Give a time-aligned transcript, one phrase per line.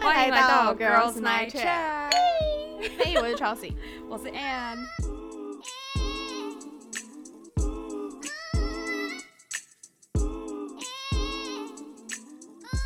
[0.00, 2.12] 欢迎来到 Girls Night Chat。
[2.80, 3.74] 嘿，我是 Chelsea。
[4.08, 4.78] 我是 Anne。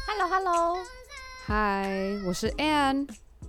[0.07, 3.07] Hello，Hello，Hi，，我是 Anne。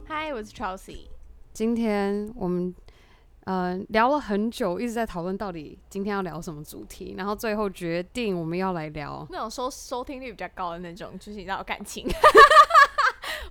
[0.08, 1.08] Hi，，我是 Chelsea。
[1.54, 2.76] 今天我们
[3.46, 12.06] 呃聊了很久，一直在讨论到底今天要聊什么主题，然后最后决定我们要来聊那种收收听率比较高的那种，就是你知道感情。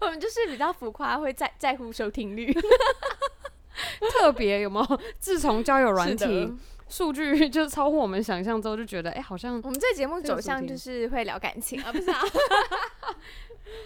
[0.03, 2.53] 我们就是比较浮夸，会在在乎收听率。
[4.13, 5.01] 特别有没有？
[5.19, 6.53] 自从交友软体
[6.89, 12.21] 数据就超乎我们想象之后，就觉得哎、好像我们这节目走向就是会聊感情 啊，不是啊？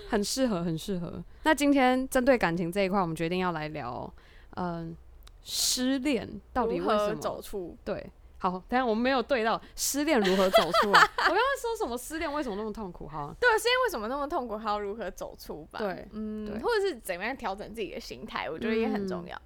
[0.09, 1.23] 很适合，很适合。
[1.45, 4.13] 那今天针对感情这一块，我们决定要来聊，
[4.57, 4.97] 嗯、
[5.43, 7.77] 失恋到底为什么走出？
[7.85, 11.01] 对，好，等一下我们没有对到失恋如何走出来。
[11.17, 13.09] 我刚刚说什么失恋为什么那么痛苦？
[13.09, 15.79] 哈，对，失恋为为什么那么痛苦，还要如何走出吧？
[15.79, 19.41] 对对嗯，或者是怎么样调整自己的心态，我觉得也很重要。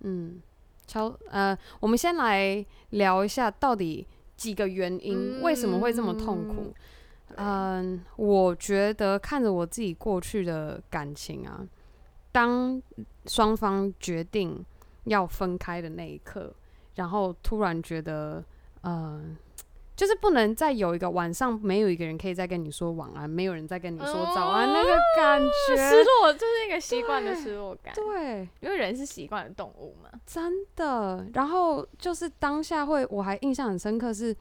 [0.00, 0.42] 嗯，
[0.84, 4.04] 超呃，我们先来聊一下到底
[4.36, 6.74] 几个原因、为什么会这么痛苦。
[7.36, 11.64] 嗯、我觉得看着我自己过去的感情啊，
[12.32, 12.82] 当
[13.26, 14.64] 双方决定
[15.04, 16.52] 要分开的那一刻，
[16.98, 18.44] 然后突然觉得，
[18.82, 19.22] 呃，
[19.96, 30.10] 就是不能再有一个晚上没有一个人可以再跟你说晚安，没有人再跟你说早安，那个感觉，失落就是一个习惯的失落感，对，因为人是习惯的动物嘛。
[30.26, 31.24] 真的。
[31.34, 34.36] 然后就是当下会，我还印象很深刻是，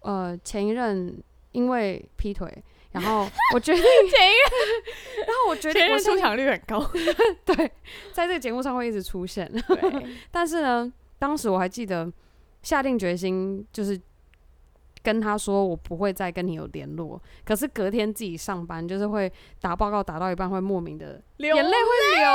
[0.00, 2.50] 呃，前一任因为劈腿，
[2.92, 4.34] 然后我决定前一
[5.20, 6.90] 然后我决定前任出我现在场率很高，
[7.44, 7.70] 对，
[8.12, 9.50] 在这个节目上会一直出现。
[9.68, 10.92] 对， 但是呢，
[11.24, 12.12] 当时我还记得
[12.62, 13.98] 下定决心，就是
[15.02, 17.18] 跟他说我不会再跟你有联络。
[17.46, 22.26] 可是隔天自己上班，就是会打报告打到一半会莫名的流眼泪会流，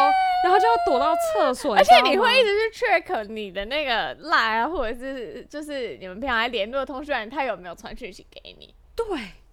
[0.44, 9.05] 然后就要躲到厕所，而且你会一直去 check 你的那个 line 啊，或者是就是你们平常来联络的通讯人，他有没有传讯息给你，对。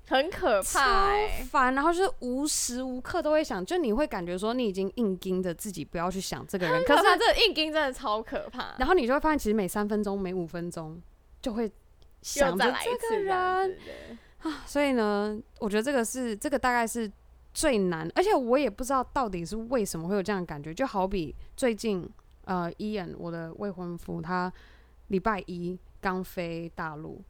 [0.09, 1.43] 很可怕、欸。
[1.51, 11.01] 烦，然后就是无时无刻都会想，就你会感觉说你已经硬盯着自己不要去想这个人，可 是可是这个硬盯真的超可怕，然后你就会发现，其实每三分钟、每五分钟
[11.43, 11.71] 就会
[12.23, 14.63] 想又着这个人，啊。
[14.65, 17.11] 所以呢，我觉得这个是这个大概是
[17.53, 20.73] 最难，而且我也不知道到底是为什么会有这样的感觉。
[20.73, 22.09] 就好比最近
[22.45, 24.53] 呃，伊恩我的未婚夫，他
[25.09, 27.21] 礼拜一刚飞大陆。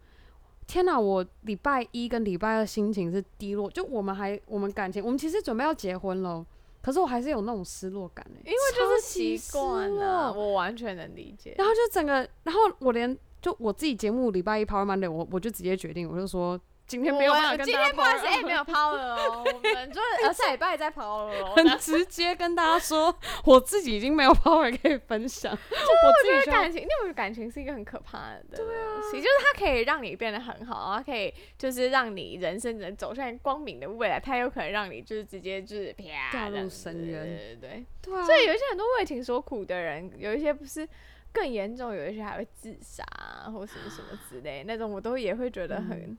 [0.66, 0.99] 天哪！
[0.99, 6.44] 我礼拜一跟礼拜二心情是低落，就我们还我们感情，我们其实准备要结婚了，
[6.82, 11.54] 可是我还是有那种失落感哎、因为就是习惯失啊，我完全能理解。
[11.56, 21.52] 然后就整个，然后我连就我自己节目礼拜一 Power Monday，我我就直接决定，我就说今天没有办法跟大家今天不好意 Power，思，哎、没有抛了哦，我们就是 呃下礼拜再抛了哦。
[21.56, 23.12] 很直接跟大家说，
[23.44, 28.64] 我自己已经没有 Power 可以分享，我自己需要我觉得感情，因为我觉得感情是一个很可怕的东
[29.10, 37.84] 西，就是它可以让你变得很好，然后可以就是让你人生能走向光明的未来，它有可能让你就是直接就是啪掉入深渊对对对。
[38.03, 40.88] 对啊，所以有一些很多为情所苦的人，有一些不是
[41.32, 46.18] 更严重，有一些还会自杀啊或什么什么之类那种，我都也会觉得很、嗯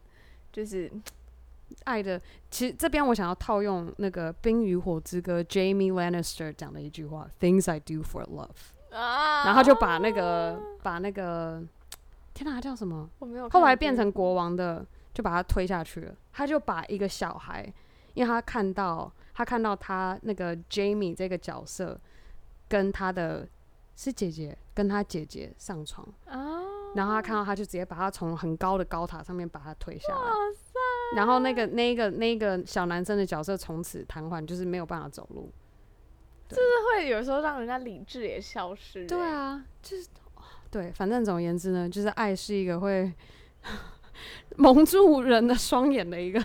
[0.57, 0.91] 就是
[1.83, 2.19] 爱的，
[2.49, 8.49] 其实这边我想要套用那个《冰与火之歌》Jamie Lannister 讲的一句话：“Things I do for love。”
[8.89, 11.61] 啊，然后就把那个把那个
[12.33, 13.07] 天哪，他叫什么？
[13.19, 16.15] 我没有后来变成国王的，就把他推下去了。
[16.33, 17.71] 他就把一个小孩，
[18.15, 21.99] 因为他看到他看到他那个 Jamie 这个角色
[22.67, 23.47] 跟他的
[23.95, 26.56] 是姐姐跟他姐姐上床，啊，
[26.95, 30.19] 然后他看到他就直接把他从很高的高塔上面把他推下来。
[30.19, 35.51] 哇塞，然后那个那个那个小男生的角色从此瘫痪，就是没有办法走路。
[36.49, 40.07] 就是会有时候让人家理智也消失、对，啊，就是
[40.71, 43.13] 对，反正总而言之呢，就是爱是一个会
[44.55, 46.39] 蒙住人的双眼的一个。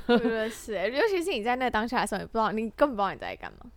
[0.51, 3.71] 是、欸，尤其是你在那当下的时候，你不知道，你根本不知道你在干嘛。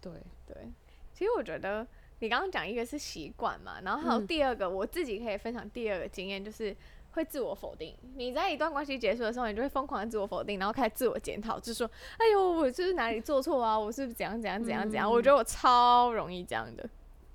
[0.00, 0.12] 对，
[0.44, 0.72] 对，
[1.14, 1.86] 其实我觉得
[2.20, 6.74] 你刚刚讲一个是习惯嘛，然后还有嗯第二个，我自己可以分享第二个经验，就是
[7.12, 7.94] 会自我否定。
[8.14, 13.78] 你在一段关系结束的时候，你就会疯狂的自我否定，然后开始自我检讨，就说：“哎呦，我就是哪里做错啊？
[13.78, 16.88] 我是不是怎样怎样怎样怎样？”我觉得我超容易这样的。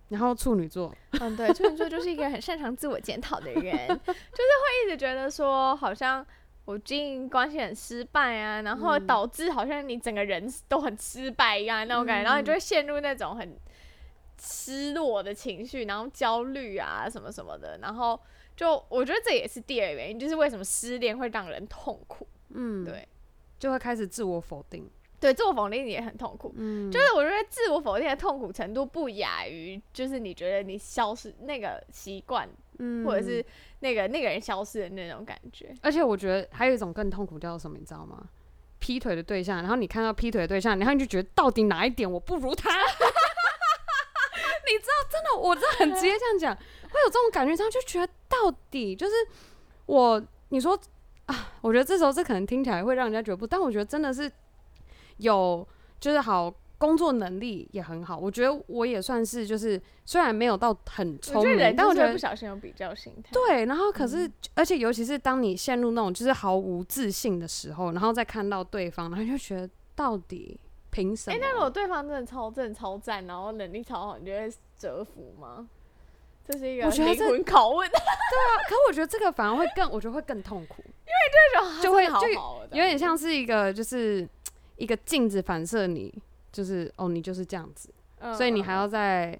[0.10, 3.72] 然后处女座，嗯，对，处女座就是一个很擅长自我检讨的人，就是
[4.06, 6.24] 会一直觉得说，好像
[6.66, 13.58] 我经营关系很失败啊，然后嗯导致好像你整个人都很失败一样那种感觉，然后你就会陷入那种很
[14.40, 18.20] 失落的情绪，然后焦虑啊什么什么的，然后
[18.56, 22.28] 就我觉得这也是第二个原因，就是为什么失恋会让人痛苦。
[22.50, 23.08] 嗯，，对，
[23.60, 24.90] 就会开始自我否定。
[25.20, 26.54] 对，自我否定也很痛苦。
[26.56, 32.48] 嗯，就是我觉得自我否定的痛苦程度不亚于，就是你觉得你消失那个习惯，
[32.80, 33.44] 嗯或者是
[33.80, 35.74] 那个那个人消失的那种感觉。
[35.82, 38.28] 而且我觉得还有一种更痛苦叫什么，你知道吗？
[38.78, 42.70] 劈腿的对象，然后你看到劈腿的对象，然后你就觉得到底哪一点我不如他？
[44.66, 49.14] 你知道，真的，我真的很直接这样讲，会有这种感觉，然后就觉得到底就是
[49.86, 50.80] 我，你说
[51.28, 54.32] 啊，我觉得这时候这可能听起来会让人家觉得不，但我觉得真的是
[55.18, 55.68] 有，
[56.00, 56.54] 就是好。
[56.78, 63.30] 工作能力也很好，我觉得我也算是，就是虽然没有到很聪明，但我觉得不小心有比较心态。
[63.32, 70.60] 对，然后可是，而且尤其是当你陷入那种就是毫无自信的时候，然后再看到对方，然后就觉得到底
[70.96, 71.36] 凭什么？
[71.36, 75.68] 哎，那如果对方真的超正、超赞，然后能力超好，你就会折服吗？
[76.48, 77.88] 这是一个灵魂拷问。
[77.92, 82.30] 对啊，可我觉得这个反而会更，我觉得会更痛苦，因为这种就会就
[82.78, 84.28] 有点像是一个就是
[84.78, 86.14] 一个镜子反射你。
[86.56, 87.94] 就是哦，你就是这样子，
[88.38, 89.38] 所以你还要在，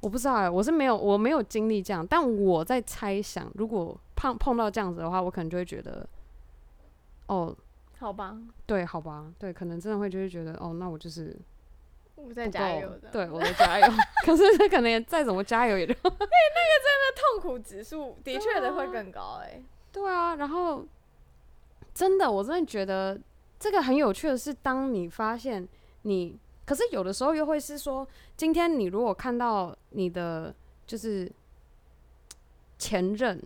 [0.00, 6.08] 我不知道哎，我是没有，我没有经历这样，但我在猜想，如果碰碰到这样子的话，我可能就会觉得，
[7.26, 7.54] 哦，
[7.98, 11.36] 好吧，对，好吧，对，可能真的会就是觉得，哦，那我就是
[12.14, 13.86] 我在加油的，对，我在加油，
[14.24, 19.62] 可是他可能也再怎么加油也就， 哎，那个真的痛苦指数的确的会更高哎，
[19.92, 20.84] 对啊，然后
[21.94, 23.18] 真的，我真的觉得
[23.58, 25.66] 这个很有趣的是，当你发现
[26.02, 26.38] 你。
[26.66, 28.04] 可是有的时候又会是说，
[28.36, 30.52] 今天你如果看到你的
[30.84, 31.30] 就是
[32.76, 33.40] 前任，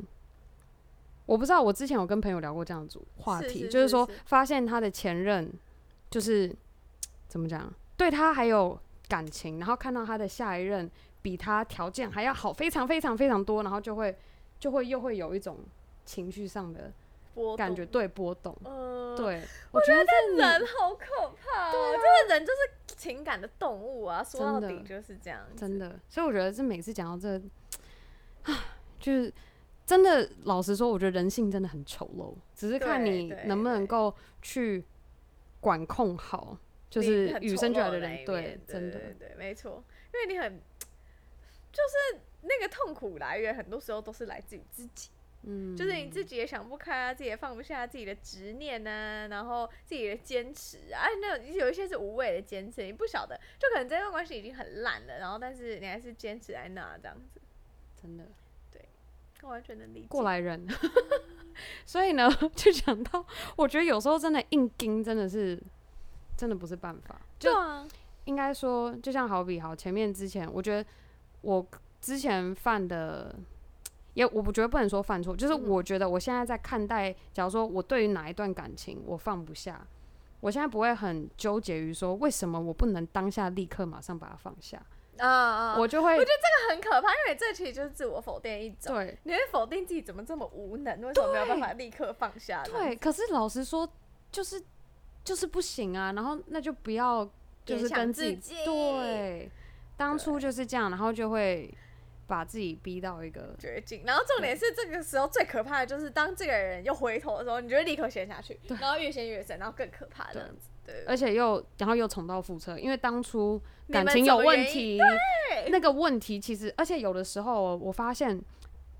[1.31, 5.49] 我不知道，我之前有跟朋友聊过这样子话题，就是说发现他的前任
[6.11, 6.53] 就是
[7.29, 8.77] 怎么讲，对他还有
[9.09, 10.91] 感情，然后看到他的下一任
[11.23, 14.19] 比他条件还要好，非常非常非常多，然后就会
[14.59, 15.59] 就会又会有一种
[16.05, 16.91] 情绪上的。
[17.57, 19.41] 感觉对波动，嗯，对，
[19.71, 21.79] 我觉得这人好可怕啊，这
[22.29, 25.99] 个人就是情感的动物啊，说到底就是这样，真的。
[26.07, 27.41] 所以我觉得这每次讲到这，
[28.43, 28.59] 啊，
[29.01, 29.33] 就是
[29.91, 34.85] 真的，老实说，我觉得人性真的很丑陋，只是看你能不能够去
[35.59, 36.57] 管控好，
[36.89, 39.83] 就是与生俱来的人，对，真的，对，没错，
[40.15, 40.61] 因为你很，
[41.73, 45.11] 就是那个痛苦来源，很多时候都是来自于自己。
[45.43, 57.41] 嗯，就是你自己也想不开啊，自己也放不下自己的执念呢，然后自己的坚持啊，那有一些是无谓的坚持，你不晓得，就可能这段关系已经很烂了，然后但是你还是坚持在那这样子，
[58.01, 58.25] 真的，
[59.41, 60.07] 对，完全能理解。
[60.09, 60.67] 过来人，
[61.87, 63.25] 所以呢， 就想到，
[63.57, 65.61] 我觉得有时候真的硬盯真的是，
[66.37, 67.51] 真的不是办法，就
[68.25, 70.89] 应该说，就像好比好前面之前，我觉得
[71.41, 71.67] 我
[72.01, 73.35] 之前犯的。
[74.15, 79.87] 也，我不觉得不能说犯错，就是我觉得我现在在看待，假如说我对于哪一段感情我放不下，
[80.41, 84.85] 我现在不会很纠结于说为什么我不能当下立刻马上把它放下
[85.21, 92.63] 啊啊，我就会，我觉得这个很可怕，因为这其实就是自我否定一种，对，你会否定自己怎么这么无能，为什么没有办法立刻放下？
[92.65, 93.89] 对，可是老实说，
[94.33, 94.63] 就是
[95.23, 97.29] 就是不行啊，然后那就不要
[97.65, 99.51] 就是跟自己对，
[99.97, 101.73] 当初就是这样，然后就会。
[102.31, 110.70] 把自己逼到一个绝境，然后重点是这个时候最可怕的就是当这个人又回头的时候，你就会立刻陷下去，然后越陷越深，然后更可怕这样子。
[110.85, 114.99] 对，而且又然后又重蹈覆辙，因为当初感情有问题，
[115.69, 118.41] 那个问题其实，而且有的时候我发现，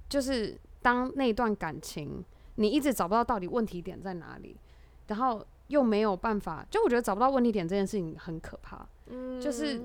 [0.09, 2.25] 就是当那段感情
[2.57, 4.57] 你一直找不到到底问题点在哪里，
[5.09, 9.81] 然后又没有办法，就我觉得找不到问题点这件事情很可怕，嗯，就是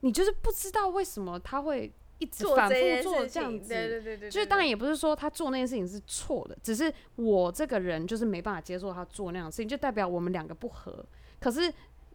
[0.00, 1.92] 你就是不知道为什么他会。
[2.20, 11.06] 一直反复做这样子，对对对对，就是当然也不是说他做那件事情是错的，只是我这个人就是没办法接受他做那样的事情，就代表我们两个不合。
[11.40, 11.72] 可是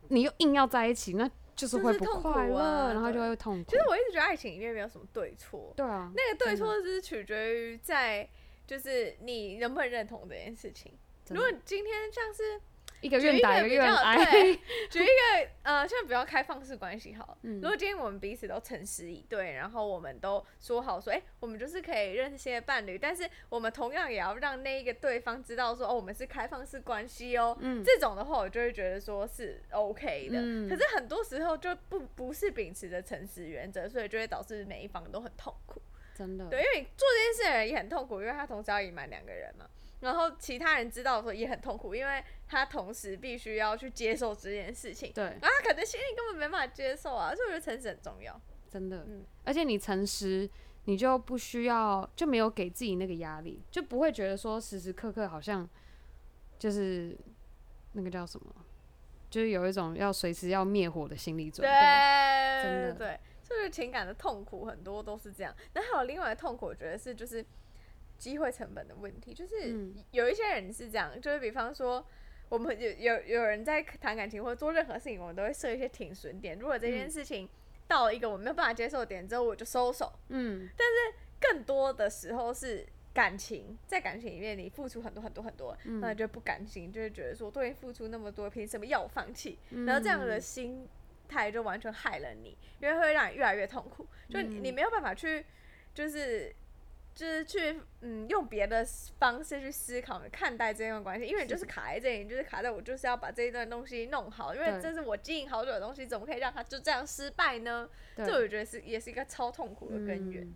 [0.09, 3.71] 你又硬要在一起，那就是会不快乐，然后就会痛苦。
[3.71, 8.27] 其实我一直觉得爱情里面没有什么对错，对啊，那个对错是取决于在
[8.65, 10.93] 就是你能不能认同这件事情。
[11.29, 12.61] 如果今天像是。
[13.03, 14.25] 一个愿打一个愿挨。
[14.89, 17.37] 举 一个呃，现在比较开放式关系好。
[17.41, 27.57] 如果今天我们彼此都诚实以对，然后我们都说好说，哎，我们就是可以认识新的伴侣，但是我们同样也要让那一个对方知道说，哦，我们是开放式关系哦。
[27.59, 27.83] 嗯。
[27.83, 30.39] 这种的话，我就会觉得说是 OK 的。
[30.39, 30.69] 嗯。
[30.69, 35.81] 可是很多时候就不不是秉持着诚实原则，所以就会导致每一方都很痛苦。
[36.15, 36.45] 真的。
[36.47, 39.65] 对，因为做这件事的人也很痛苦，因为他同时要隐瞒两个人嘛。
[40.03, 45.11] 然后其他人知道的时候也很痛苦，因为他同时必须要去接受这件事情。
[45.13, 48.39] 对，然后他可能心里根本没办法接受啊，所以我觉得诚实很重要。
[48.69, 50.49] 真的，嗯，而且你诚实，
[50.85, 55.67] 你就不需要，就没有给自己那个压力，就不会觉得说时时刻刻好像
[56.59, 57.17] 就是
[57.93, 58.53] 那个叫什么，
[59.29, 61.69] 就是有一种要随时要灭火的心理准备。
[61.69, 65.55] 对，真的对，就是情感的痛苦很多都是这样。
[65.73, 67.45] 那还有另外的痛苦，我觉得是就是
[68.23, 72.05] 机会成本的问题，就是嗯有一些人是这样，就是比方说。
[72.49, 76.59] 我们有有有人在谈感情或者做任何事情，我们都会设一些停损点。
[76.59, 77.49] 如果这件嗯事情
[77.87, 80.13] 到了一个我没有办法接受的点之后，我就收手。
[80.27, 89.57] 嗯，但是更多的时候是感情，在感情里面你付出很多很多很多，嗯那你就不甘心，就会觉得说都已经付出那么多，凭什么要我放弃？
[89.71, 90.87] 嗯然后这样的心
[91.27, 95.43] 态就完全害了你，因为会让你越来越痛苦，就你没有办法去，
[95.95, 96.53] 就是。
[97.15, 98.85] 就是去嗯用别的
[99.19, 107.87] 方式去思考看待这段关系，因为你就是卡在这里，你就是卡在我就是要把这一段东西弄好，因为这是我经营好久的东西，怎么可以让它就这样失败呢？
[108.15, 108.25] 对。
[108.25, 110.43] 这我觉得是也是一个超痛苦的根源。
[110.43, 110.53] 嗯。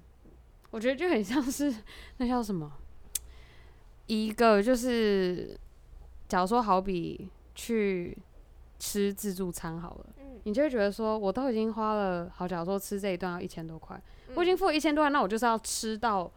[0.70, 1.74] 我觉得就很像是
[2.18, 2.72] 那叫什么，
[4.08, 5.58] 一个就是，
[6.28, 8.18] 假如说好比去
[8.78, 13.98] 吃自助餐好了，嗯，你就会觉得说，我都已经花了，好，假如说吃这一段要一千多块，
[14.36, 16.30] 我已经嗯付了一千多块，那我就是要吃到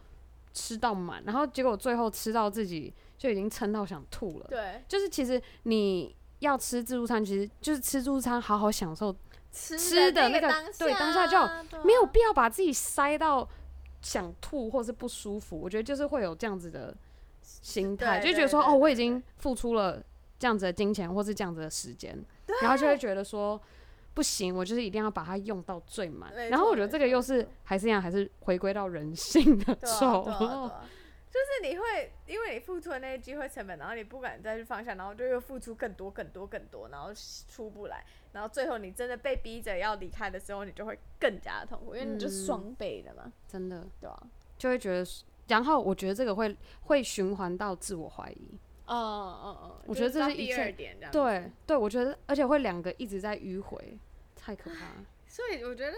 [0.52, 4.46] 吃到满，然后结果最后吃到自己就已经撑到想吐了。
[4.48, 9.14] 对，就是其实你要吃自助餐，其实就是吃自助餐，好好享受，
[9.52, 11.38] 吃吃的那个对当下就
[11.84, 13.48] 没有必要把自己塞到
[14.02, 15.58] 想吐或是不舒服。
[15.58, 16.96] 我觉得就是会有这样子的
[17.42, 20.02] 心态，就觉得说哦，我已经付出了
[20.38, 22.18] 这样子的金钱或是这样子的时间，
[22.62, 23.60] 然后就会觉得说。
[24.14, 26.32] 不行，我就是一定要把它用到最满。
[26.48, 30.84] 然后我觉得这个又是还是一样，还是回归到人性的对啊丑对啊对啊
[31.30, 37.12] 就是你会因为你付出的那些机会成本，然后你不敢再去放下，然后就又付出更多更多更多，然后
[37.48, 44.22] 出不来，然后最后你真的被逼着要离开的时候，你就会更加的痛苦，因为你就嗯双倍的嘛，真的对啊、
[44.58, 45.08] 就会觉得，
[45.46, 48.58] 然后我觉得这个会会循环到自我怀疑。
[48.96, 53.98] 嗯嗯嗯，我觉得这是一切二点这样。，对对，我觉得，而且会两个一直在迂回，
[54.34, 55.06] 太可怕了。
[55.28, 55.96] 所以我觉得，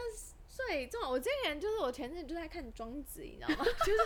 [0.49, 3.65] 所以这种我之前就是我前阵就在看庄子，你知道吗？
[3.85, 3.99] 就是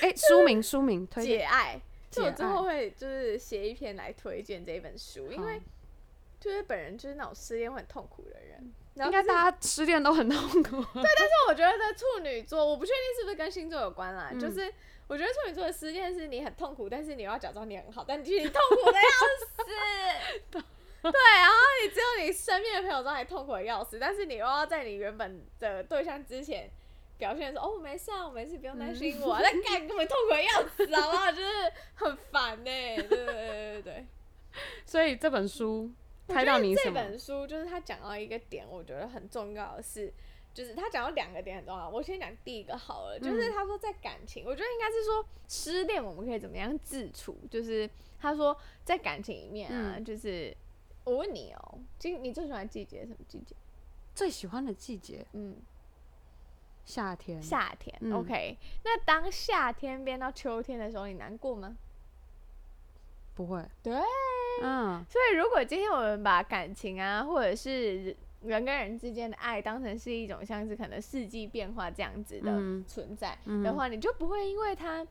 [0.06, 1.80] 哎、书名书名推荐，解爱，
[2.10, 5.60] 就我解之后会就是写一篇来推荐这一本书，因为
[6.40, 10.70] 就是本人就是那种失恋会很痛苦的人，应该大家失恋都很痛苦。
[10.94, 14.72] 对但是我觉得处女座，我不确定是不是跟星座有关啦，嗯就是
[15.12, 19.62] 我觉得处女座的失恋是你很痛苦，但是你又要假装你很好，但其实你痛苦的要死。
[21.02, 26.70] 对，然后你只有你身边的朋友知道你痛苦的要死，但是你又要在你原本的对象之前
[27.18, 31.30] 表现说哦我没事啊，我没事，不用担心我、啊，但干根本痛苦的要死，好不好？
[31.30, 34.06] 就是很烦呢、对对对对对。
[34.86, 35.92] 所以这本书
[36.26, 36.94] 我拍到你什么？
[36.94, 40.10] 本书就是他讲到一个点，我觉得很重要的是，
[40.54, 41.88] 就是他讲到两个点很重要。
[41.88, 47.88] 我先讲第一个好了，就是嗯他说在感情，我觉得应该是说失恋我们可以怎么样自处，就是
[48.20, 50.56] 他说在感情里面啊，嗯就是
[51.04, 53.54] 我问你哦，今你最喜欢的季节什么季节？
[54.14, 55.56] 最喜欢的季节，嗯，
[56.84, 57.42] 夏天。
[57.42, 57.96] 夏天。
[58.00, 61.74] 嗯 OK，那当夏天变到秋天的时候，你难过吗？
[63.34, 63.64] 不会。
[63.82, 63.94] 对。
[64.60, 75.06] 嗯所以，如果今天我们把感情啊，或者是人跟人之间的爱当成是一种像是可能四季变化这样子的嗯存在嗯的话，你就不会因为他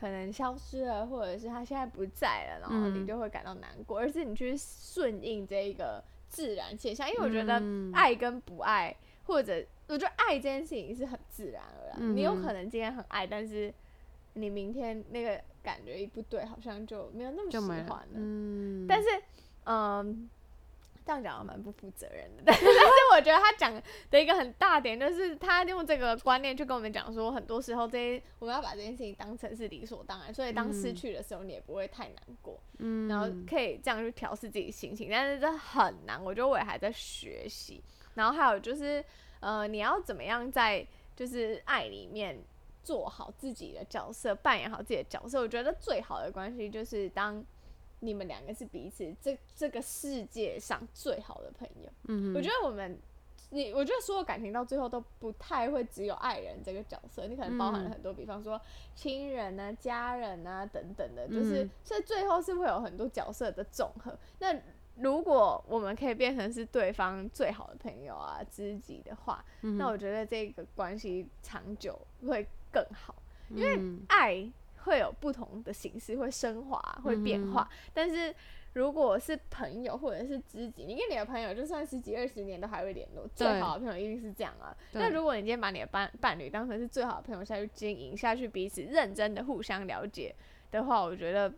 [0.00, 7.08] 可能消失了，或者是他现在不在了，然后你嗯就会感到难过，而是你去顺应这一个自然现象。
[7.08, 8.94] 因为我觉得嗯爱跟不爱，
[9.24, 13.72] 或者我觉得爱这件事情是很自然而然，你有嗯可能今天很爱，但是
[14.34, 18.06] 你明天那个感觉一不对，好像就没有那么喜欢了。。
[18.14, 19.08] 嗯，但是，
[19.64, 20.30] 嗯，
[21.08, 22.42] 这样讲蛮不负责任的。
[22.44, 22.66] 但是，
[23.16, 35.08] 我觉得他讲的一个很大点，就是他用这个观念去跟我们讲说，很多时候这些我们要把这件事情当成是理所当然，所以当失嗯去的时候，你也不会太难过，嗯，然后可以这样去调试自己心情。
[35.10, 37.82] 但是这很难，我觉得我也还在学习。
[38.12, 39.02] 然后还有就是，
[39.40, 40.86] 呃，你要怎么样在
[41.16, 42.38] 就是爱里面。
[42.84, 45.38] 做好自己的角色，扮演好自己的角色。
[45.38, 47.44] 我觉得最好的关系就是当
[48.00, 51.90] 你们两个是彼此这这个世界上最好的朋友。
[52.04, 52.98] 嗯，我觉得我们，
[53.50, 58.60] 你我觉得所有感情到最后都不太会只有爱人这个角色，你可能包含了嗯很多，比方说
[58.94, 64.16] 亲人啊、家人啊等等的，就是、嗯所以最后是会有很多角色的总和。
[64.38, 64.54] 那
[64.96, 73.14] 如果我们可以变成是对方最好的朋友啊、知己的话，嗯那我觉得这个关系长久会更好。
[73.50, 74.46] 因为嗯爱
[74.88, 77.68] 会有不同的形式，会升华，会变化。
[77.92, 78.34] 但是
[78.72, 84.74] 如果是朋友或者是知己，你跟你的朋友就算十几二十年都还会联络，最好的朋友一定是这样啊。
[84.92, 90.34] 那如果你今天把你的伴伴侣当成是最好的朋友下去经营下去，彼此认真的互相了解
[90.70, 91.52] 的话，我觉得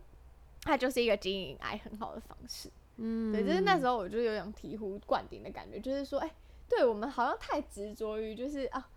[0.63, 2.69] 它就是一个经营爱很好的方式。
[2.97, 6.29] 嗯，对，就是那时候我就有种醍醐灌顶的感觉，就是说，哎、
[6.67, 8.89] 对我们好像太执着于就是啊，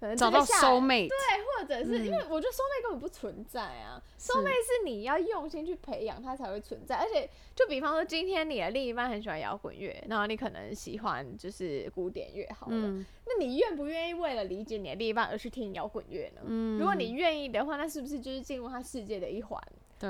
[0.00, 4.32] 可能找到收妹，对，或者是因为嗯我觉得收妹根本不存在啊，是。
[4.32, 13.04] 收妹是你要用心去培养它才会存在，而且就比方说今天你的另一半很喜欢摇滚乐，然后你可能喜欢就是古典乐好了，嗯。
[13.26, 16.42] 那你愿不愿意为了理解你的另一半而去听摇滚乐呢？
[16.44, 19.60] 嗯，如果你愿意的话，那是不是就是进入他世界的一环，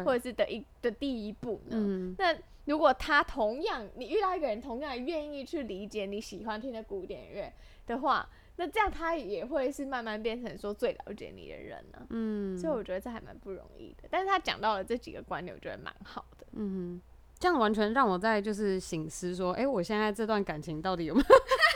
[0.04, 1.76] 或者是的一的第一步呢？
[1.76, 2.14] 嗯。
[2.18, 7.50] 那如果他同样，你遇到一个人同样愿意去理解你喜欢听的古典乐
[7.86, 14.08] 的话，那这样他也会是慢慢变成说最了解你的人呢、嗯，所以我觉得这还蛮不容易的。
[14.10, 16.46] 但是他讲到了这几个观点，我觉得蛮好的。
[16.52, 17.00] 嗯，
[17.38, 21.26] 这样完全让我在就是醒思说，哎、我现在这段感情到底有没有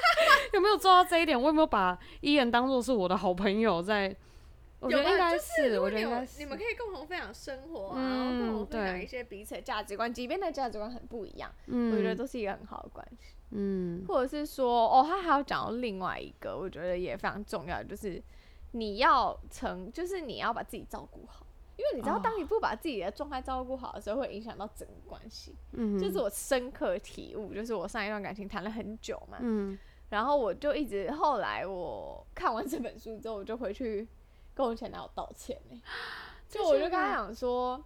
[0.55, 1.41] 有没有做到这一点？
[1.41, 4.15] 我有没有把伊人当做是我的好朋友在？
[4.83, 6.41] 我觉得应该是，我觉得应该是。
[6.41, 13.35] 你们可以共同分享生活啊，嗯然后共同分享一些彼此的价值观，即便那价值观很不一样，嗯，我觉得都是一个很好的关系。
[13.55, 18.21] 嗯或者是说，哦，他还要讲到另外一个，我觉得也非常重要的，就是
[18.73, 21.47] 你要成，就是你要把自己照顾好，
[21.77, 25.55] 因为你知道，哦当你不把自己的状态照顾好的时候，会影响到整个关系。
[25.73, 34.07] 嗯，这是我深刻体悟，就是我上一段感情谈了很久嘛，嗯然后我就一直后来我看完这本书之后，我就回去
[34.55, 35.83] 跟我前男友道歉呢、
[36.49, 37.83] 就我就跟他讲说，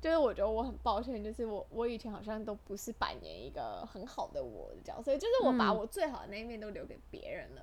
[0.00, 7.62] 就是我觉得我很抱歉，就是我我以前好像都不是扮演一个很好的我的角色，就是我把嗯我最好的那一面都留给别人了，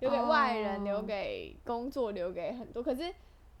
[0.00, 3.14] 留给外人，哦留给工作，留给很多，可是。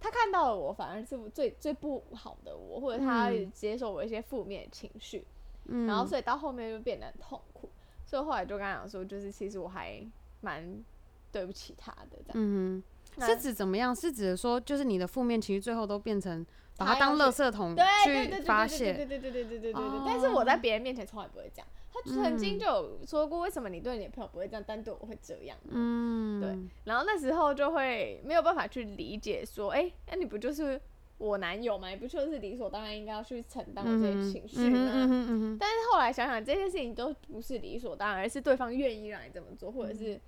[0.04, 5.24] 他看到了我，反而是我最最不好的我，或者他嗯接受我一些负面情绪，
[5.66, 7.70] 嗯，然后所以到后面就变得很痛苦，
[8.04, 10.04] 所以后来就跟他讲说，就是其实我还
[10.40, 10.82] 蛮
[11.30, 12.82] 对不起他的这样。
[13.20, 13.94] 是指怎么样？
[13.94, 16.44] 是指说，就是你的负面情绪最后都变成
[16.76, 21.66] 把它他当垃圾桶去发泄，对对对对对对对对对哦但是我在别人面前从来不会这样。
[21.94, 25.56] 他曾经嗯就有说过，为什么你对你的朋友不会这样，但对我会这样？
[25.68, 30.80] 嗯，对然后那时候就会没有办法去理解说，哎、那你不就是
[31.18, 31.90] 我男友吗？
[31.90, 34.90] 你不就是理所当然应该要去承担我这些嗯情绪吗？
[34.94, 40.20] 嗯哼嗯哼但是后来想想，这些事情都不是理所当然，而是对方愿意让你这么做，或者嗯是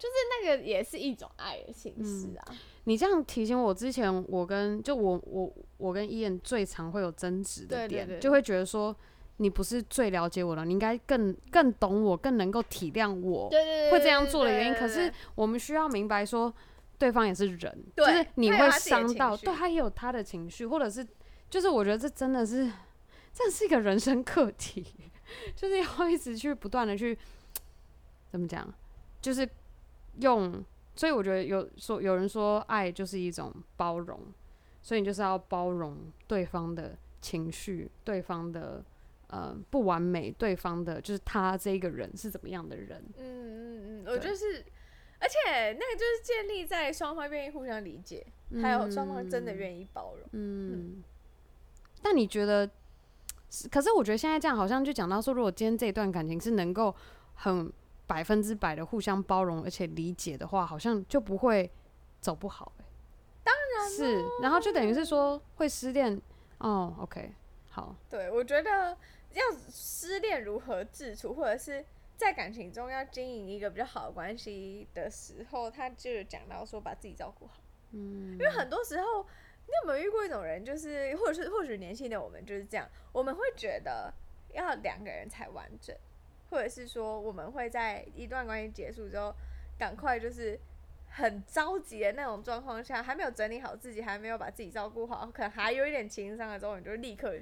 [0.00, 2.44] 就是那个也是一种爱的形式啊。
[2.84, 8.96] 你这样提醒我，之前我跟就我我我跟伊恩最常会有争执的点，就会觉得说
[9.36, 14.74] 你不是最了解我了，你应该更更懂我，更能够体谅我对对对，会这样做的原因。
[14.74, 16.52] 可是我们需要明白说，
[16.98, 21.06] 对方也是人，就是你会伤到，对他也有他的情绪，或者是
[21.50, 22.72] 就是我觉得这真的是，
[23.34, 24.86] 这是一个人生课题，
[25.54, 27.16] 就是要一直去不断的去
[28.30, 28.72] 怎么讲，
[29.20, 29.46] 就是
[30.18, 30.64] 用。
[30.96, 34.20] 所以我觉得有说有人说爱就是一种包容，
[34.82, 35.96] 所以你就是要包容
[36.26, 38.84] 对方的情绪，对方的
[39.28, 43.02] 呃不完美，对方的就是他这个人是怎么样的人。
[43.16, 44.62] 嗯嗯嗯，我就是，
[45.20, 48.26] 而且那个就是建立在双方愿意互相理解，
[48.60, 50.28] 还有双方真的愿意包容。
[50.32, 51.02] 嗯，
[52.02, 52.68] 但你觉得
[53.48, 53.68] 是？
[53.68, 56.94] 可是我觉得现在这样好像就讲到说，如果今天这一段感情是能够
[57.34, 57.72] 很
[58.10, 61.70] 百分之百的互相包容而且理解的话，好像就不会
[62.20, 62.84] 走不好、欸。
[63.44, 66.20] 当然是，然后就等于是说会失恋。
[66.58, 67.32] 哦，OK，
[67.70, 68.98] 好，对，我觉得
[69.32, 71.84] 要失恋如何自处，或者是
[72.16, 77.60] 在感情中要经营一个比较好的关系的时候，他就有讲到说把自己照顾好。
[77.92, 84.12] 嗯，因为很多时候，你有没有遇过一种人，就是或者是或许年轻的我们就是这样，我们会觉得
[84.52, 85.96] 要两个人才完整，
[86.50, 89.34] 或者是说我们会在一段关系结束之后，
[89.78, 90.58] 赶快就是
[91.08, 97.34] 很着急的那种状况下，还没有整理好自己，还没有把自己照顾好，可能还有一点情商的时候，你就立刻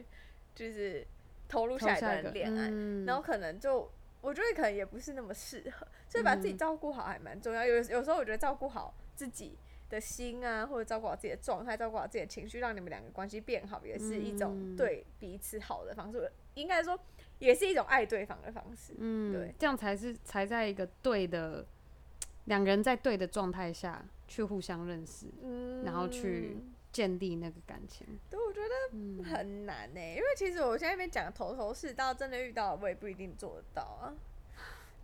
[0.55, 1.07] 就是
[1.49, 3.91] 投入下一段恋爱，嗯然后可能就。
[4.21, 7.65] 我觉得可能也不是那么适合，所以把自己嗯照顾好还蛮重要。
[7.65, 9.57] 有有时候我觉得照顾好自己
[9.89, 16.29] 的心啊，或者照顾好自己的状态，照顾好自己的情绪，让你们两个关系变好，也是一种嗯对彼此好的方式。
[16.55, 16.99] 应该说，
[17.39, 18.95] 也是一种爱对方的方式。
[18.99, 21.65] 嗯，对，这样才是才在一个对的
[22.47, 26.57] 两个人在对的状态下去互相认识，嗯然后去
[26.93, 28.07] 建立那个感情。
[28.31, 34.15] 对，我觉得嗯，很难呢、因为其实我现在那边讲的头头是道，真的遇到我也不一定做得到啊。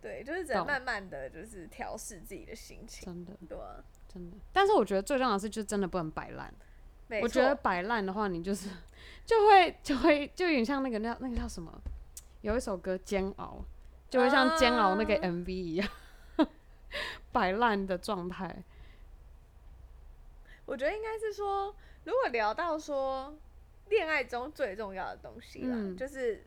[0.01, 6.53] 对，就是只能慢慢的就是调试自己的心情，真的对啊，真的，但是我觉得最重要的是，就真的不能摆烂。
[7.07, 8.69] 没我觉得摆烂的话，你就是
[9.25, 11.71] 就会就会就有点像那个那那个叫什么，
[12.45, 13.65] 有一首歌《煎熬》，
[14.11, 15.89] 就会像煎熬那个啊 MV 一样，
[17.31, 18.63] 摆烂的状态。
[20.67, 23.35] 我觉得应该是说，如果聊到说
[23.89, 26.45] 恋爱中最重要的东西啦，嗯就是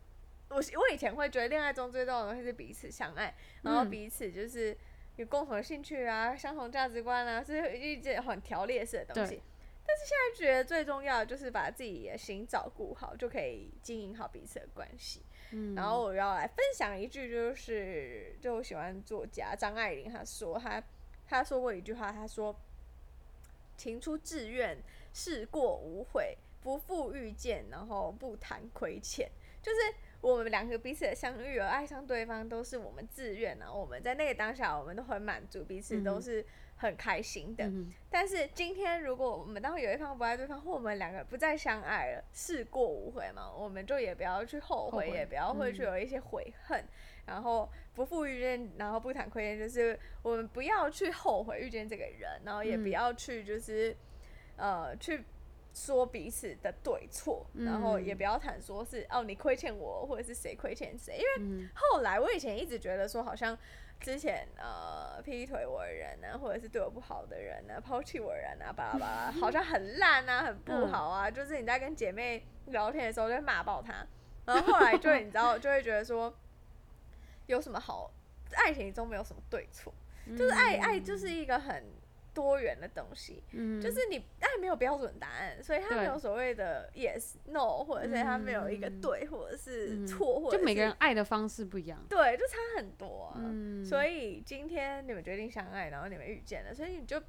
[0.50, 4.78] 我我以前会觉得恋爱中最重要的东西是彼此相爱，然后彼此就是
[5.16, 9.42] 有共同的兴趣啊、相同价值观啊，是一件很条列式的东西。
[9.84, 15.22] 但是现在觉得最重要的就是把自己的心照顾好，就可以经营好彼此的关系。
[15.52, 20.82] 嗯，然后我要来分享一句，就是就我喜欢作家张爱玲，她说她
[21.26, 22.54] 她说过一句话，她说
[23.76, 24.78] ：“情出自愿，
[25.12, 29.30] 事过无悔，不负遇见，然后不谈亏欠。”
[29.62, 29.78] 就是
[30.20, 33.72] 我们两个彼此的相遇而爱上对方，都是我们自愿啊。
[33.72, 36.44] 我们在那个当下，我们都很满足，彼此都是。
[36.80, 37.68] 很开心的，
[38.08, 46.84] 但是今天如果我们当有一方不爱对方，或我们两个不再相爱了，事过无悔嘛，我们就也不要去后悔，也不要会去有一些悔恨，
[47.26, 53.96] 然后不负遇见，然后不谈亏欠，就是我们不要去后悔遇见这个人，然后也不要去就是
[54.56, 55.24] 呃去
[55.74, 63.58] 说彼此的对错，然后也不要谈说是哦你亏欠我，或者是谁亏欠谁，因为后来我以前一直觉得说好像。
[64.00, 71.30] 之前呃劈腿我的人呢，或者是对我不好的人呢，抛弃我的人啊，巴拉巴拉， 好像很烂啊，很不好啊。
[71.30, 74.06] 就是你在跟姐妹聊天的时候就会骂爆他，
[74.46, 76.32] 然后后来就你知道 就会觉得说，
[77.46, 78.10] 有什么好？
[78.54, 79.92] 爱情中没有什么对错，
[80.36, 81.97] 就是爱爱就是一个很。
[82.38, 93.32] 多元的东西，嗯，就是你但没有标准答案，所以他没有所谓的 yes no，或者是他没有一个对或者是错，或者就每个人爱的方式不一样，对，就差很多。
[93.36, 97.20] 嗯，所以今天你们决定相爱，然后你们遇见了，所以你就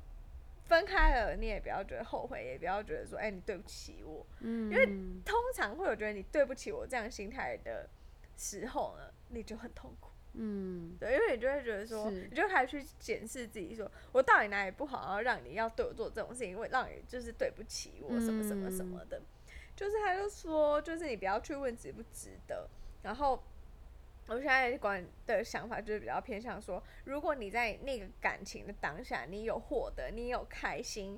[0.65, 4.85] 分开了，你也不要觉得后悔，也不要觉得说，哎，你对不起我，嗯，因为
[5.25, 7.89] 通常会有觉得你对不起我这样心态的
[8.37, 10.08] 时候呢，你就很痛苦。
[10.33, 19.21] 嗯，对，因为你就会觉得说，你就开始去检视自己，说我到底哪里不好，然后让你要对我做这种事情，因为让你就是对不起我什么什么什么的。
[19.75, 22.69] 就是他就说，就是你不要去问值不值得。
[23.01, 23.41] 然后
[24.27, 31.17] 我现在管的想法就是比较偏向说，如果你在那个感情的当下，你有获得，你有开心，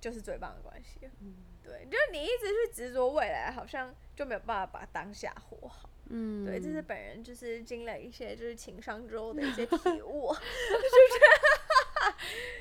[0.00, 1.00] 就是最棒的关系。
[1.20, 5.89] 嗯，对，就是你一直去执着未来，好像就没有办法把当下活好。
[6.12, 10.42] 嗯，对，这是本人就是经历一些就是情商之后的一些体 悟，就是，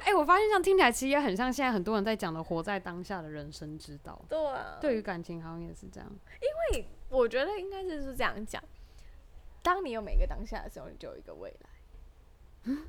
[0.05, 4.23] 哎，我发现这样听起来其实也很像现在很多人在讲的活在当下的人生之道。
[4.29, 8.63] 对啊，对于感情好像也是这样，因为我觉得应该是是这样讲，
[9.63, 11.69] 当你有每个当下的时候，你就有一个未来。
[12.65, 12.85] 嗯，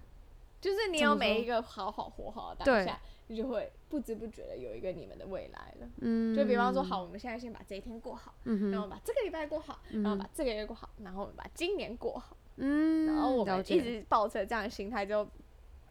[0.61, 3.01] 就是你有每一个好好活好的当下。
[3.31, 5.89] 你就会不知不觉的有一个你们的未来了。
[5.99, 12.37] 嗯，就比方说，好，我们现在先把这一天过好，然后把这个礼拜过好，然后把这个月过好，然后把今年过好。
[12.57, 15.25] 嗯，然后我们一直抱着这样的心态，就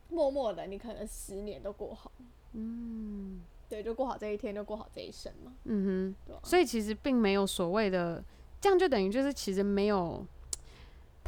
[0.09, 2.11] 默默的，你可能十年都过好。
[2.51, 5.53] 嗯，对，就过好这一天，就过好这一生嘛。
[5.63, 8.21] 嗯哼，所以其实并没有所谓的，
[8.59, 10.25] 这样就等于就是其实没有。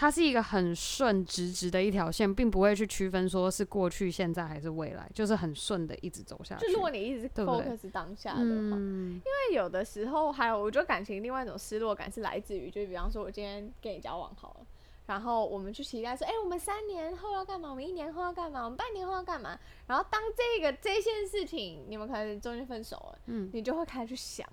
[0.02, 6.66] 它是一个很顺直直的一条线，并不会去区分说是过去、现在还是未来，就是很顺的一直走下去。
[6.66, 14.66] 就如果你一直 focus 当下的话，因为有的时候还有，我觉得感情另外一种失落感是来自于，就比方说我今天跟你交往好了，
[15.06, 17.70] 然后我们去期待说，哎，我们三年后要干嘛？
[17.70, 18.64] 我们一年后要干嘛？
[18.64, 19.56] 我们半年后要干嘛？
[19.86, 24.48] 然后当这个这件事情你们可能中间分手了，嗯，你就会开始去想。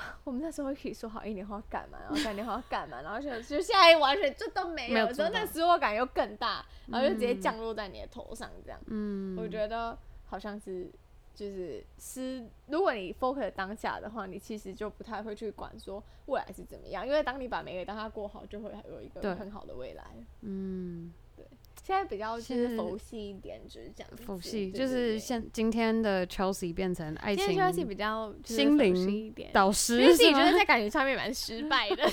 [0.24, 8.80] 我们那时候可以说好一年后要干嘛，然后三年后要干嘛，然后就 就现在完全这都没有，所以那失落感又更大，然后就直接降落在你的头上，这样。
[8.86, 10.90] 嗯，我觉得好像是
[11.34, 20.04] 就是失，如果你 focus 当下的话，你其实就不太会去管说未来是怎么样，因为当你把每个当下过好，就会有一个很好的未来。
[20.42, 21.12] 嗯。
[21.88, 24.10] 现在比较就是佛系一点，就是这样。
[24.26, 32.06] 佛系就是现今天的 Chelsea 变成爱情，Chelsea 比较心灵导师，因为自己觉得在感情上面蛮失败的，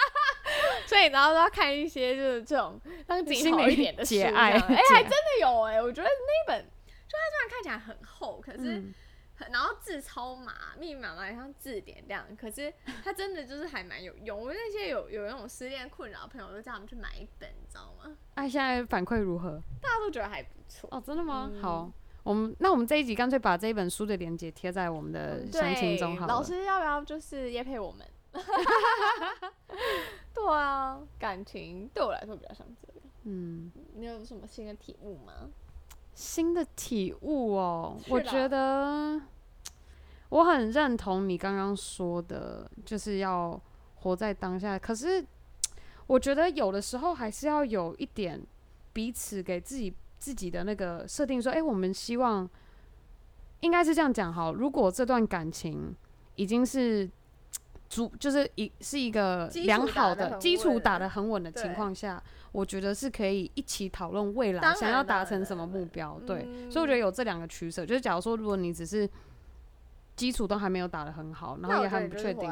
[0.88, 4.18] 所以然后都要看一些就是这种让自己好一点的书。
[4.34, 6.64] 哎， 还真的有哎，我觉得那本
[7.06, 8.82] 就它虽然看起来很厚，可是。
[9.50, 14.40] 然后字超麻，密密麻麻像字典这样，可是它真的就是还蛮有用。
[14.40, 18.16] 我那些有有那种失恋困扰的朋友，都叫他们去买一本，你知道吗？
[18.34, 19.60] 哎，现在反馈如何？
[19.80, 21.50] 大家都觉得还不错哦，真的吗？
[21.60, 21.90] 好，
[22.22, 26.34] 我们那我们这一集干脆把这一本书的链接贴在我们的详情中好了。
[26.34, 28.06] 老师要不要就是也配我们？
[30.32, 33.00] 对啊，感情对我来说比较像这个。
[33.24, 35.50] 嗯，你有什么新的体悟吗？
[36.14, 39.20] 新的体悟哦，我觉得
[40.28, 43.60] 我很认同你刚刚说的，就是要
[43.96, 44.78] 活在当下。
[44.78, 45.24] 可是
[46.06, 48.40] 我觉得有的时候还是要有一点
[48.92, 52.48] 彼此给自己自己的那个设定，说：“哎，我们希望
[53.60, 54.52] 应该是这样讲好。
[54.54, 55.94] 如果这段感情
[56.36, 57.10] 已经是
[57.92, 66.18] 主就是一是一个良好的基础打得很稳的情况下，我觉得是可以一起讨论未来想要达成什么目标。
[66.26, 69.06] 对，嗯所以我觉得有这两个取舍，就是假如说如果你只是
[70.14, 72.50] 基础都还没有打得很好，然后也很不确定。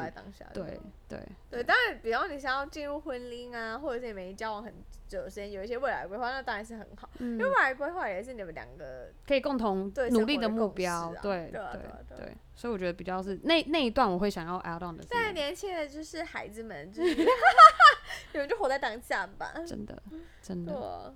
[0.53, 1.19] 对对
[1.49, 4.73] 对，当然，比方你想要进入婚姻啊，或者是你们已经交往很
[5.07, 7.09] 久的时间，有一些未来规划，那当然是很好。
[7.19, 11.77] 因为嗯未，来规划也是你们两个可以共同努力的目标对对啊
[12.09, 17.15] 对所以我觉得比较是那那一段我会想要 add on 的现在年轻的就是孩子们，就是
[18.33, 19.53] 你们就活在当下吧。
[19.65, 20.01] 真的
[20.41, 21.13] 真的啊，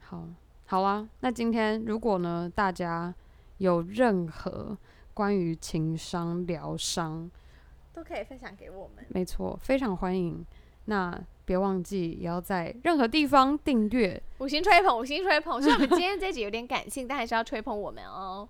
[0.00, 0.28] 好，
[0.66, 1.08] 好啊。
[1.20, 3.14] 那今天如果呢，大家
[3.58, 4.76] 有任何
[5.14, 7.30] 关于情商、疗伤，
[7.92, 9.04] 都可以分享给我们。
[9.08, 10.44] 没错，非常欢迎。
[10.86, 14.20] 那别忘记也要在任何地方订阅。
[14.38, 15.60] 五星吹捧，五星吹捧。
[15.62, 18.48] 虽然我们今天这集有点感性，但还是要吹捧我们哦。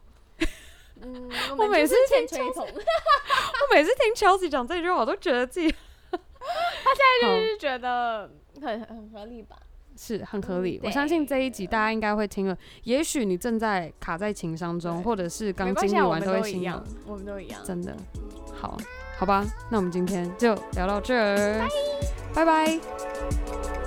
[1.01, 5.69] 嗯， 我每次听吹捧，我每次听 Chelsea 讲这句话，我都觉得自己
[6.11, 9.57] 他现在就是觉得很很合理吧。
[9.97, 10.79] 是很合理。
[10.83, 17.61] 嗯我相信这一集大家应该会听了，也许你正在卡在情商中，或者是刚经历完都会心疼我们都一样。
[17.65, 17.97] 真的。
[18.53, 18.77] 好，
[19.19, 21.69] 好吧，那我们今天就聊到这儿，
[22.35, 23.82] 拜拜。